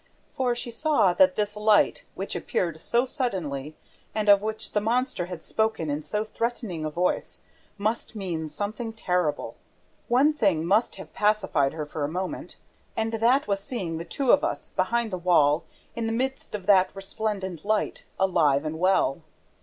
For 0.33 0.55
she 0.55 0.71
saw 0.71 1.13
that 1.13 1.35
this 1.35 1.55
light, 1.55 2.05
which 2.15 2.35
appeared 2.35 2.79
so 2.79 3.05
suddenly 3.05 3.75
and 4.15 4.29
of 4.29 4.41
which 4.41 4.71
the 4.71 4.81
monster 4.81 5.27
had 5.27 5.43
spoken 5.43 5.91
in 5.91 6.01
so 6.01 6.23
threatening 6.23 6.83
a 6.83 6.89
voice, 6.89 7.43
must 7.77 8.15
mean 8.15 8.49
something 8.49 8.93
terrible. 8.93 9.57
One 10.07 10.33
thing 10.33 10.65
must 10.65 10.95
have 10.95 11.13
pacified 11.13 11.73
her 11.73 11.85
for 11.85 12.03
a 12.03 12.07
moment; 12.09 12.55
and 12.97 13.11
that 13.13 13.47
was 13.47 13.59
seeing 13.59 13.99
the 13.99 14.03
two 14.03 14.31
of 14.31 14.43
us, 14.43 14.69
behind 14.69 15.11
the 15.11 15.19
wall, 15.19 15.65
in 15.95 16.07
the 16.07 16.13
midst 16.13 16.55
of 16.55 16.65
that 16.65 16.89
resplendent 16.95 17.63
light, 17.63 18.03
alive 18.19 18.65
and 18.65 18.79
well. 18.79 19.21